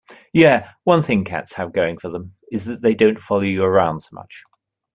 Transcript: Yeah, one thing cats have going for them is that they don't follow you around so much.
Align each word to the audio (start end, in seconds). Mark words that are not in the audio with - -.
Yeah, 0.33 0.71
one 0.83 1.03
thing 1.03 1.23
cats 1.25 1.53
have 1.53 1.73
going 1.73 1.99
for 1.99 2.09
them 2.09 2.33
is 2.51 2.65
that 2.65 2.81
they 2.81 2.95
don't 2.95 3.21
follow 3.21 3.41
you 3.41 3.63
around 3.63 3.99
so 3.99 4.15
much. 4.15 4.41